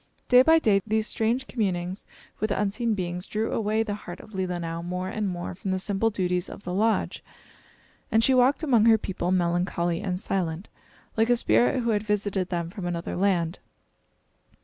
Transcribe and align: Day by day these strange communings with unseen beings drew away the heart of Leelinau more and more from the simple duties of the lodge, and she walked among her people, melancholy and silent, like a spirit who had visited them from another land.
Day 0.29 0.41
by 0.41 0.57
day 0.57 0.81
these 0.87 1.05
strange 1.05 1.45
communings 1.45 2.07
with 2.39 2.49
unseen 2.49 2.95
beings 2.95 3.27
drew 3.27 3.51
away 3.51 3.83
the 3.83 3.93
heart 3.93 4.19
of 4.19 4.31
Leelinau 4.33 4.81
more 4.83 5.09
and 5.09 5.29
more 5.29 5.53
from 5.53 5.69
the 5.69 5.77
simple 5.77 6.09
duties 6.09 6.49
of 6.49 6.63
the 6.63 6.73
lodge, 6.73 7.23
and 8.11 8.23
she 8.23 8.33
walked 8.33 8.63
among 8.63 8.85
her 8.87 8.97
people, 8.97 9.31
melancholy 9.31 10.01
and 10.01 10.19
silent, 10.19 10.69
like 11.15 11.29
a 11.29 11.37
spirit 11.37 11.81
who 11.83 11.91
had 11.91 12.01
visited 12.01 12.49
them 12.49 12.71
from 12.71 12.87
another 12.87 13.15
land. 13.15 13.59